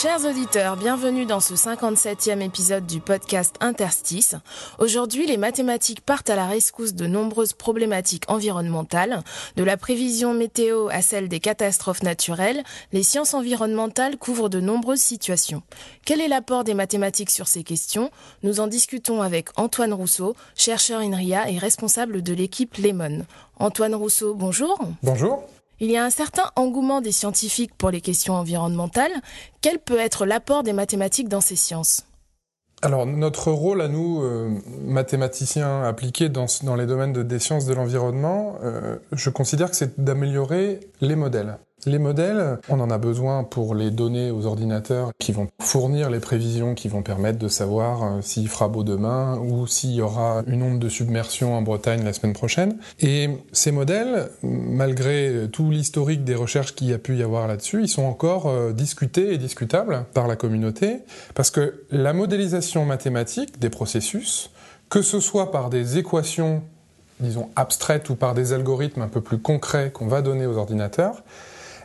[0.00, 4.34] Chers auditeurs, bienvenue dans ce 57e épisode du podcast Interstice.
[4.78, 9.22] Aujourd'hui, les mathématiques partent à la rescousse de nombreuses problématiques environnementales.
[9.56, 12.62] De la prévision météo à celle des catastrophes naturelles,
[12.94, 15.62] les sciences environnementales couvrent de nombreuses situations.
[16.06, 18.10] Quel est l'apport des mathématiques sur ces questions?
[18.42, 23.26] Nous en discutons avec Antoine Rousseau, chercheur INRIA et responsable de l'équipe Lemon.
[23.58, 24.78] Antoine Rousseau, bonjour.
[25.02, 25.46] Bonjour.
[25.82, 29.12] Il y a un certain engouement des scientifiques pour les questions environnementales.
[29.62, 32.06] Quel peut être l'apport des mathématiques dans ces sciences?
[32.82, 37.72] Alors notre rôle à nous, euh, mathématiciens appliqués dans, les domaines de, des sciences de
[37.72, 41.58] l'environnement, euh, je considère que c'est d'améliorer les modèles.
[41.86, 46.20] Les modèles, on en a besoin pour les donner aux ordinateurs qui vont fournir les
[46.20, 50.42] prévisions qui vont permettre de savoir euh, s'il fera beau demain ou s'il y aura
[50.46, 52.76] une onde de submersion en Bretagne la semaine prochaine.
[53.00, 57.82] Et ces modèles, malgré tout l'historique des recherches qu'il y a pu y avoir là-dessus,
[57.82, 60.98] ils sont encore euh, discutés et discutables par la communauté
[61.34, 64.50] parce que la modélisation mathématique des processus,
[64.90, 66.62] que ce soit par des équations
[67.20, 71.22] disons abstraites ou par des algorithmes un peu plus concrets qu'on va donner aux ordinateurs,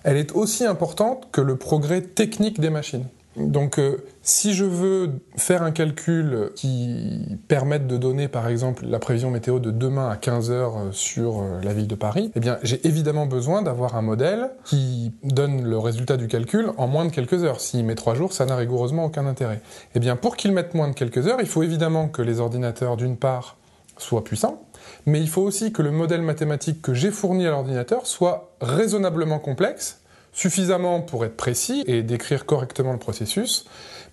[0.06, 3.06] elle est aussi importante que le progrès technique des machines.
[3.38, 8.98] Donc euh, si je veux faire un calcul qui permette de donner par exemple la
[8.98, 12.40] prévision météo de demain à 15 heures euh, sur euh, la ville de Paris, eh
[12.40, 17.04] bien j'ai évidemment besoin d'avoir un modèle qui donne le résultat du calcul en moins
[17.04, 17.60] de quelques heures.
[17.60, 19.60] S'il met trois jours, ça n'a rigoureusement aucun intérêt.
[19.96, 22.96] Eh bien pour qu'il mette moins de quelques heures, il faut évidemment que les ordinateurs
[22.96, 23.58] d'une part
[23.98, 24.66] soient puissants,
[25.06, 29.40] mais il faut aussi que le modèle mathématique que j'ai fourni à l'ordinateur soit raisonnablement
[29.40, 30.02] complexe,
[30.32, 33.66] suffisamment pour être précis et décrire correctement le processus,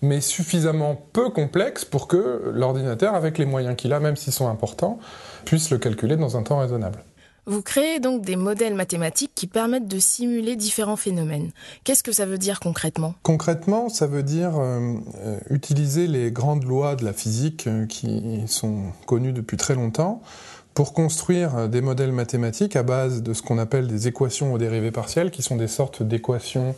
[0.03, 4.48] mais suffisamment peu complexe pour que l'ordinateur, avec les moyens qu'il a, même s'ils sont
[4.48, 4.98] importants,
[5.44, 7.03] puisse le calculer dans un temps raisonnable.
[7.44, 11.50] Vous créez donc des modèles mathématiques qui permettent de simuler différents phénomènes.
[11.82, 13.14] Qu'est-ce que ça veut dire concrètement?
[13.25, 14.94] Concrètement, ça veut dire euh,
[15.25, 20.22] euh, utiliser les grandes lois de la physique euh, qui sont connues depuis très longtemps
[20.75, 24.92] pour construire des modèles mathématiques à base de ce qu'on appelle des équations aux dérivées
[24.92, 26.76] partielles, qui sont des sortes d'équations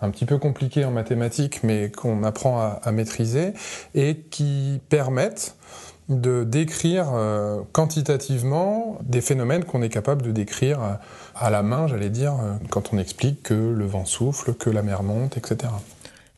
[0.00, 3.52] un petit peu compliquées en mathématiques, mais qu'on apprend à, à, maîtriser,
[3.94, 5.56] et qui permettent
[6.08, 10.98] de décrire euh, quantitativement des phénomènes qu'on est capable de décrire
[11.34, 14.82] à la main, j'allais dire, euh, quand on explique que le vent souffle, que la
[14.82, 15.72] mer monte, etc.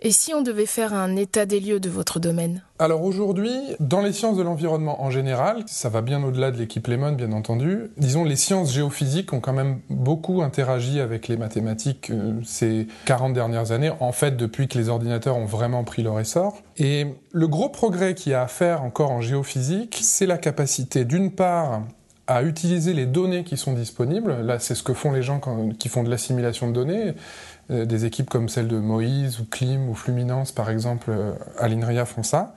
[0.06, 2.62] Et si on devait faire un état des lieux de votre domaine?
[2.78, 6.86] Alors aujourd'hui, dans les sciences de l'environnement en général, ça va bien au-delà de l'équipe
[6.86, 12.10] Lemon, bien entendu, disons les sciences géophysiques ont quand même beaucoup interagi avec les mathématiques
[12.10, 16.20] euh, ces 40 dernières années, en fait depuis que les ordinateurs ont vraiment pris leur
[16.20, 16.62] essor.
[16.76, 21.04] Et le gros progrès qu'il y a à faire encore en géophysique, c'est la capacité
[21.04, 21.82] d'une part
[22.26, 24.40] à utiliser les données qui sont disponibles.
[24.42, 25.40] Là, c'est ce que font les gens
[25.78, 27.14] qui font de l'assimilation de données.
[27.70, 31.66] Euh, des équipes comme celle de Moïse ou Klim ou Fluminence, par exemple, euh, à
[31.66, 32.54] l'INRIA font ça.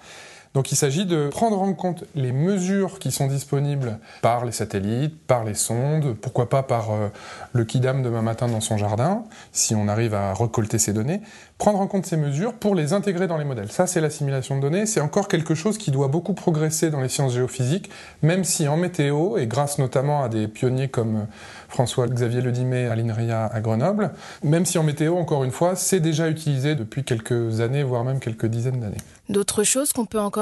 [0.55, 5.15] Donc il s'agit de prendre en compte les mesures qui sont disponibles par les satellites,
[5.27, 7.09] par les sondes, pourquoi pas par euh,
[7.53, 11.21] le Kidam demain matin dans son jardin, si on arrive à récolter ces données,
[11.59, 13.71] prendre en compte ces mesures pour les intégrer dans les modèles.
[13.71, 14.85] Ça, c'est l'assimilation de données.
[14.85, 17.91] C'est encore quelque chose qui doit beaucoup progresser dans les sciences géophysiques,
[18.23, 21.27] même si en météo, et grâce notamment à des pionniers comme
[21.67, 24.11] François-Xavier Ledimet à l'INRIA à Grenoble,
[24.41, 28.19] même si en météo, encore une fois, c'est déjà utilisé depuis quelques années, voire même
[28.19, 28.97] quelques dizaines d'années.
[29.27, 30.38] D'autres choses qu'on peut encore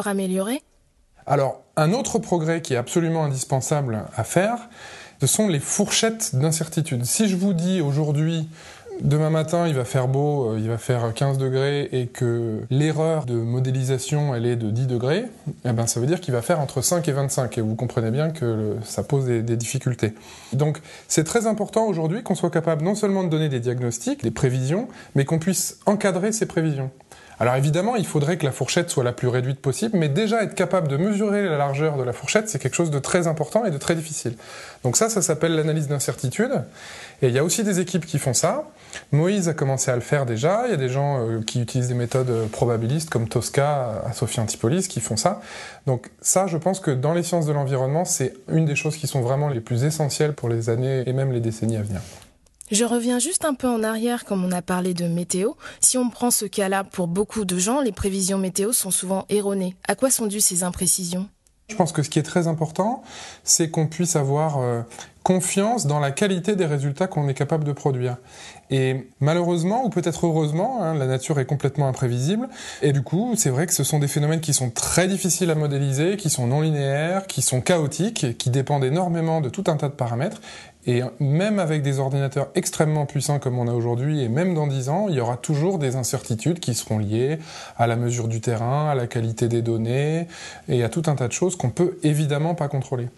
[1.25, 4.69] Alors, un autre progrès qui est absolument indispensable à faire,
[5.19, 7.06] ce sont les fourchettes d'incertitude.
[7.06, 8.47] Si je vous dis aujourd'hui,
[9.02, 13.36] demain matin il va faire beau, il va faire 15 degrés et que l'erreur de
[13.36, 15.25] modélisation elle est de 10 degrés,
[15.66, 18.12] eh ben ça veut dire qu'il va faire entre 5 et 25 et vous comprenez
[18.12, 20.13] bien que ça pose des, difficultés.
[20.53, 24.31] Donc c'est très important aujourd'hui qu'on soit capable non seulement de donner des diagnostics, des
[24.31, 26.92] prévisions, mais qu'on puisse encadrer ces prévisions.
[27.39, 30.56] Alors évidemment, il faudrait que la fourchette soit la plus réduite possible, mais déjà être
[30.56, 33.69] capable de mesurer la largeur de la fourchette, c'est quelque chose de très important et
[33.69, 34.36] de très difficile.
[34.84, 36.63] Donc ça, ça s'appelle l'analyse d'incertitude.
[37.22, 38.63] Et il y a aussi des équipes qui font ça.
[39.12, 40.63] Moïse a commencé à le faire déjà.
[40.66, 44.40] Il y a des gens euh, qui utilisent des méthodes probabilistes comme Tosca à Sophie
[44.40, 45.42] Antipolis qui font ça.
[45.86, 49.06] Donc ça, je pense que dans les sciences de l'environnement, c'est une des choses qui
[49.06, 52.01] sont vraiment les plus essentielles pour les années et même les décennies à venir.
[52.69, 55.54] Je reviens juste un peu en arrière comme on a parlé de météo.
[55.80, 59.75] Si on prend ce cas-là, pour beaucoup de gens, les prévisions météo sont souvent erronées.
[59.88, 61.30] À quoi sont dues ces imprécisions?
[61.69, 63.04] Je pense que ce qui est très important,
[63.44, 64.81] c'est qu'on puisse avoir euh,
[65.24, 68.16] confiance dans la qualité des résultats qu'on est capable de produire.
[68.69, 72.48] Et malheureusement, ou peut-être heureusement, hein, la nature est complètement imprévisible.
[72.81, 75.56] Et du coup, c'est vrai que ce sont des phénomènes qui sont très difficiles à
[75.56, 79.90] modéliser, qui sont non linéaires, qui sont chaotiques, qui dépendent énormément de tout un tas
[79.90, 80.40] de paramètres.
[80.88, 84.88] Et même avec des ordinateurs extrêmement puissants comme on a aujourd'hui, et même dans 10
[84.88, 87.39] ans, il y aura toujours des incertitudes qui seront liées
[87.78, 90.28] à la mesure du terrain, à la qualité des données,
[90.69, 93.10] et à tout un tas de choses qu'on peut évidemment pas contrôler.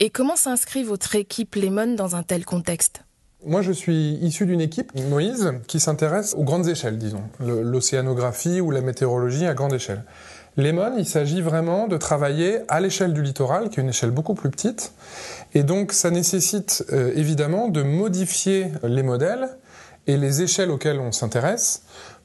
[0.00, 3.02] Et comment s'inscrit votre équipe Lemon dans un tel contexte?
[3.44, 8.70] Moi, je suis issu d'une équipe, Moïse, qui s'intéresse aux grandes échelles, disons, l'océanographie ou
[8.70, 10.04] la météorologie à grande échelle.
[10.60, 14.34] Lemon, il s'agit vraiment de travailler à l'échelle du littoral, qui est une échelle beaucoup
[14.34, 14.92] plus petite,
[15.54, 19.48] et donc ça nécessite euh, évidemment de modifier les modèles
[20.06, 21.82] et les échelles auxquelles on s'intéresse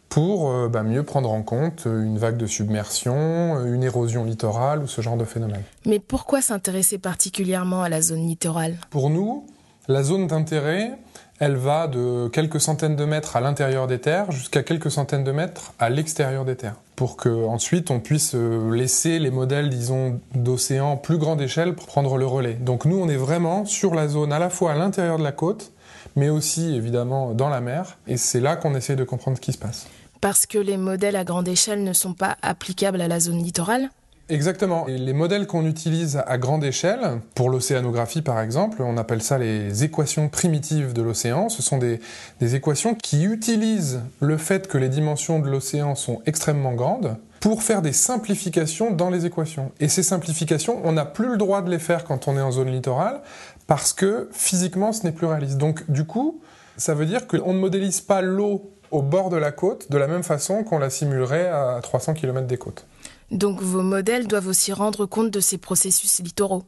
[0.10, 4.88] pour euh, bah, mieux prendre en compte une vague de submersion, une érosion littorale ou
[4.88, 5.64] ce genre de phénomène.
[5.86, 8.76] Mais pourquoi s'intéresser particulièrement à la zone littorale?
[8.90, 9.46] Pour nous,
[9.88, 10.98] la zone d'intérêt,
[11.40, 15.32] elle va de quelques centaines de mètres à l'intérieur des terres jusqu'à quelques centaines de
[15.32, 20.20] mètres à l'extérieur des terres, pour que ensuite on puisse euh, laisser les modèles, disons,
[20.34, 22.54] d'océan plus grande échelle pour prendre le relais.
[22.54, 25.34] Donc nous, on est vraiment sur la zone à la fois à l'intérieur de la
[25.34, 25.72] côte,
[26.16, 29.52] mais aussi évidemment dans la mer, et c'est là qu'on essaie de comprendre ce qui
[29.52, 29.88] se passe.
[30.22, 33.90] Parce que les modèles à grande échelle ne sont pas applicables à la zone littorale?
[34.28, 34.86] Exactement.
[34.88, 39.84] Les modèles qu'on utilise à grande échelle, pour l'océanographie par exemple, on appelle ça les
[39.84, 41.48] équations primitives de l'océan.
[41.50, 42.00] Ce sont des,
[42.40, 47.62] des, équations qui utilisent le fait que les dimensions de l'océan sont extrêmement grandes pour
[47.62, 49.72] faire des simplifications dans les équations.
[49.80, 52.52] Et ces simplifications, on n'a plus le droit de les faire quand on est en
[52.52, 53.22] zone littorale
[53.68, 55.60] parce que physiquement, ce n'est plus réaliste.
[55.60, 56.42] Donc du coup,
[56.78, 60.08] ça veut dire qu'on ne modélise pas l'eau au bord de la côte de la
[60.08, 62.88] même façon qu'on la simulerait à 300 km des côtes.
[63.32, 66.64] Donc vos modèles doivent aussi rendre compte de ces processus littoraux.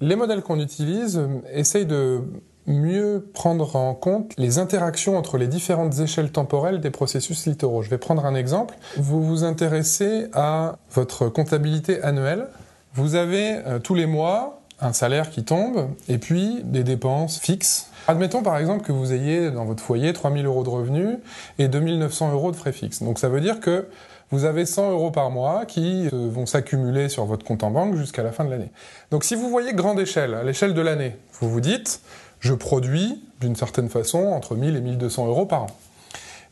[0.00, 2.22] Les modèles qu'on utilise euh, essayent de
[2.66, 7.82] mieux prendre en compte les interactions entre les différentes échelles temporelles des processus littoraux.
[7.82, 8.74] Je vais prendre un exemple.
[8.96, 12.48] Vous vous intéressez à votre comptabilité annuelle.
[12.94, 17.88] Vous avez euh, tous les mois un salaire qui tombe et puis des dépenses fixes.
[18.06, 21.18] Admettons par exemple que vous ayez dans votre foyer 3000 euros de revenus
[21.58, 23.02] et 2900 euros de frais fixes.
[23.02, 23.86] Donc ça veut dire que
[24.30, 27.96] vous avez 100 euros par mois qui euh, vont s'accumuler sur votre compte en banque
[27.96, 28.70] jusqu'à la fin de l'année.
[29.10, 32.00] Donc si vous voyez grande échelle, à l'échelle de l'année, vous vous dites,
[32.40, 35.66] je produis d'une certaine façon entre 1000 et 1200 euros par an.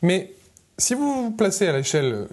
[0.01, 0.31] Mais
[0.77, 2.27] si vous vous placez à l'échelle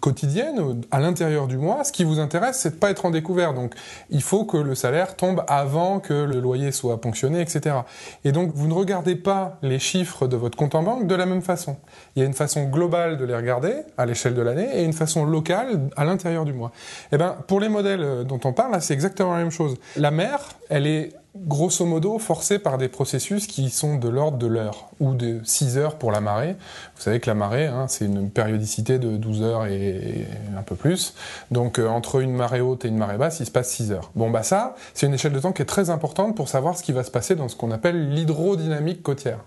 [0.00, 3.54] quotidienne, à l'intérieur du mois, ce qui vous intéresse, c'est de pas être en découvert.
[3.54, 3.74] Donc,
[4.10, 7.76] il faut que le salaire tombe avant que le loyer soit ponctionné, etc.
[8.24, 11.24] Et donc, vous ne regardez pas les chiffres de votre compte en banque de la
[11.24, 11.76] même façon.
[12.16, 14.92] Il y a une façon globale de les regarder à l'échelle de l'année et une
[14.92, 16.72] façon locale à l'intérieur du mois.
[17.12, 19.76] Eh ben, pour les modèles dont on parle, c'est exactement la même chose.
[19.96, 24.46] La mer, elle est grosso modo forcé par des processus qui sont de l'ordre de
[24.46, 26.56] l'heure, ou de 6 heures pour la marée.
[26.96, 30.26] Vous savez que la marée, hein, c'est une périodicité de 12 heures et,
[30.56, 31.14] un peu plus.
[31.50, 34.10] Donc euh, entre une marée haute et une marée basse, il se passe 6 heures.
[34.14, 36.82] Bon bah ça, c'est une échelle de temps qui est très importante pour savoir ce
[36.82, 39.40] qui va se passer dans ce qu'on appelle l'hydrodynamique côtière.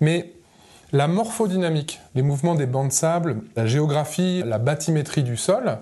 [0.00, 0.32] Mais
[0.92, 5.78] la morphodynamique, les mouvements des bancs de sable, la géographie, la bathymétrie du sol,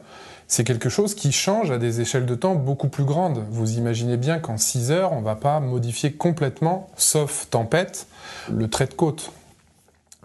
[0.48, 3.44] c'est quelque chose qui change à des échelles de temps beaucoup plus grandes.
[3.50, 8.06] Vous imaginez bien qu'en 6 heures, on ne va pas modifier complètement, sauf tempête,
[8.50, 9.32] le trait de côte.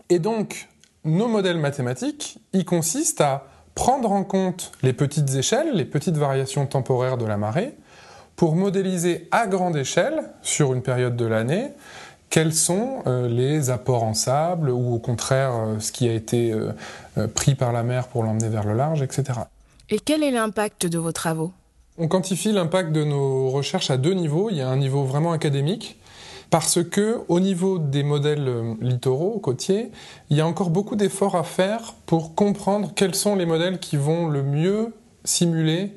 [0.10, 0.68] Et donc,
[1.04, 6.66] nos modèles mathématiques, ils consistent à prendre en compte les petites échelles, les petites variations
[6.66, 7.76] temporaires de la marée,
[8.36, 11.72] pour modéliser à grande échelle, sur une période de l'année,
[12.30, 16.52] quels sont euh, les apports en sable ou au contraire euh, ce qui a été
[16.52, 19.40] euh, pris par la mer pour l'emmener vers le large, etc.
[19.90, 21.54] Et quel est l'impact de vos travaux?
[21.98, 24.50] On quantifie l'impact de nos recherches à deux niveaux.
[24.50, 25.98] Il y a un niveau vraiment académique,
[26.50, 29.92] parce que au niveau des modèles euh, littoraux, côtiers,
[30.30, 33.96] il y a encore beaucoup d'efforts à faire pour comprendre quels sont les modèles qui
[33.96, 35.94] vont le mieux simuler,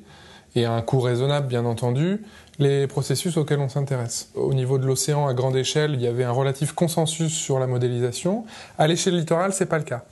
[0.54, 2.22] et à un coût raisonnable bien entendu,
[2.60, 4.30] les processus auxquels on s'intéresse.
[4.36, 7.66] Au niveau de l'océan à grande échelle, il y avait un relatif consensus sur la
[7.66, 8.44] modélisation.
[8.78, 10.04] À l'échelle littorale, c'est pas le cas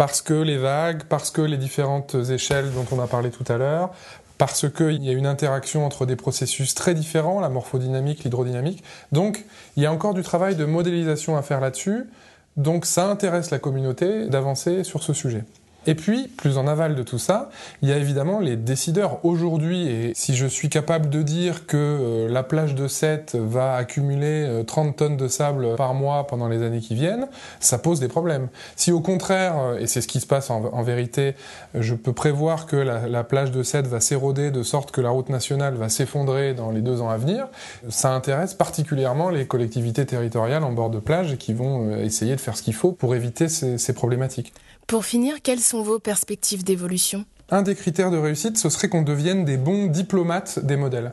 [0.00, 3.58] parce que les vagues, parce que les différentes échelles dont on a parlé tout à
[3.58, 3.90] l'heure,
[4.38, 8.82] parce qu'il y a une interaction entre des processus très différents, la morphodynamique, l'hydrodynamique.
[9.12, 9.44] Donc,
[9.76, 12.08] il y a encore du travail de modélisation à faire là-dessus.
[12.56, 15.44] Donc, ça intéresse la communauté d'avancer sur ce sujet.
[15.86, 17.48] Et puis, plus en aval de tout ça,
[17.80, 19.24] il y a évidemment les décideurs.
[19.24, 23.76] Aujourd'hui, et si je suis capable de dire que euh, la plage de Sète va
[23.76, 27.28] accumuler 30 euh, tonnes de sable par mois pendant les années qui viennent,
[27.60, 28.48] ça pose des problèmes.
[28.76, 31.34] Si au contraire, euh, et c'est ce qui se passe en, vérité,
[31.74, 35.10] je peux prévoir que la, la plage de Sète va s'éroder de sorte que la
[35.10, 37.48] route nationale va s'effondrer dans les deux ans à venir,
[37.88, 42.56] ça intéresse particulièrement les collectivités territoriales en bord de plage qui vont essayer de faire
[42.56, 44.52] ce qu'il faut pour éviter ces problématiques.
[44.90, 47.24] Pour finir, quelles sont vos perspectives d'évolution?
[47.48, 51.12] Un des critères de réussite, ce serait qu'on devienne des bons diplomates des modèles.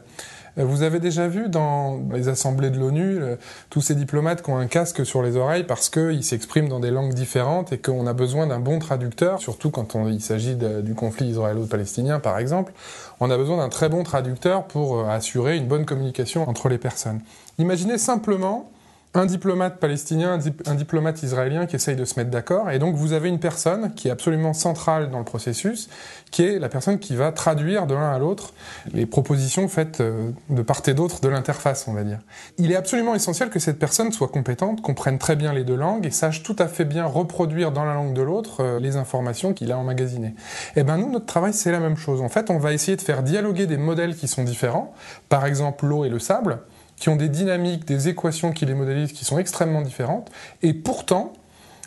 [0.58, 3.36] Euh, vous avez déjà vu dans les assemblées de l'ONU euh,
[3.70, 6.90] tous ces diplomates qui ont un casque sur les oreilles parce qu'ils s'expriment dans des
[6.90, 11.28] langues différentes et qu'on a besoin d'un bon traducteur, surtout quand il s'agit du conflit
[11.28, 12.74] israélo-palestinien par exemple.
[13.20, 16.80] On a besoin d'un très bon traducteur pour euh, assurer une bonne communication entre les
[16.80, 17.22] personnes.
[17.60, 18.72] Imaginez simplement
[19.14, 22.70] un diplomate palestinien, un, diplomate israélien qui essaye de se mettre d'accord.
[22.70, 25.90] Et donc vous avez une personne qui est absolument centrale dans le processus,
[26.30, 28.54] qui est la personne qui va traduire de l'un à l'autre
[28.94, 32.20] les propositions faites euh, de part et d'autre de l'interface, on va dire.
[32.58, 36.06] Il est absolument essentiel que cette personne soit compétente, comprenne très bien les deux langues
[36.06, 39.54] et sache tout à fait bien reproduire dans la langue de l'autre euh, les informations
[39.54, 40.36] qu'il a emmagasinées.
[40.76, 42.22] Et eh ben nous, notre travail, c'est la même chose.
[42.22, 44.94] En fait, on va essayer de faire dialoguer des modèles qui sont différents,
[45.30, 46.60] par exemple l'eau et le sable,
[46.98, 50.30] qui ont des dynamiques, des équations qui les modélisent qui sont extrêmement différentes.
[50.64, 51.34] Et pourtant,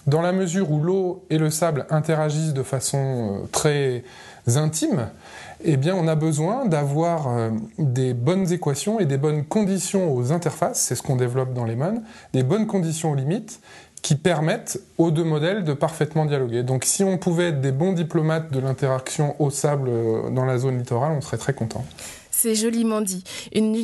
[0.06, 4.04] dans la mesure où l'eau et le sable interagissent de façon euh, très
[4.56, 5.08] intime,
[5.62, 10.32] eh bien, on a besoin d'avoir euh, des bonnes équations et des bonnes conditions aux
[10.32, 12.02] interfaces, c'est ce qu'on développe dans les MON,
[12.32, 13.60] des bonnes conditions aux limites
[14.02, 16.62] qui permettent aux deux modèles de parfaitement dialoguer.
[16.62, 20.58] Donc si on pouvait être des bons diplomates de l'interaction au sable euh, dans la
[20.58, 21.84] zone littorale, on serait très content.
[22.42, 23.22] C'est joliment dit.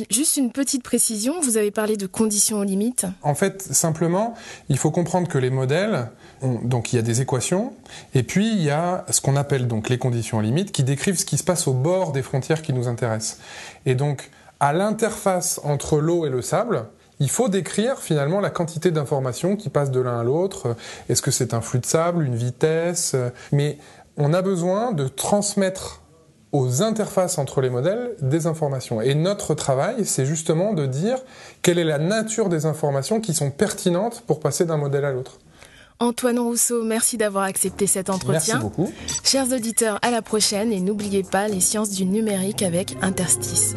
[0.09, 3.05] juste une petite précision, vous avez parlé de conditions aux limites.
[3.21, 4.33] En fait, simplement,
[4.67, 6.09] il faut comprendre que les modèles,
[6.41, 7.73] donc il y a des équations,
[8.15, 11.19] et puis il y a ce qu'on appelle donc les conditions aux limites, qui décrivent
[11.19, 13.37] ce qui se passe au bord des frontières qui nous intéressent.
[13.85, 16.85] Et donc, à l'interface entre l'eau et le sable,
[17.19, 20.75] il faut décrire finalement la quantité d'informations qui passent de l'un à l'autre.
[21.09, 23.15] Est-ce que c'est un flux de sable, une vitesse?
[23.51, 23.77] Mais
[24.17, 26.01] on a besoin de transmettre
[26.51, 29.01] aux interfaces entre les modèles des informations.
[29.01, 31.17] Et notre travail, c'est justement de dire
[31.61, 35.39] quelle est la nature des informations qui sont pertinentes pour passer d'un modèle à l'autre.
[35.99, 38.31] Antoine Rousseau, merci d'avoir accepté cet entretien.
[38.33, 38.91] Merci beaucoup.
[39.23, 43.75] Chers auditeurs, à la prochaine et n'oubliez pas les sciences du numérique avec Interstice.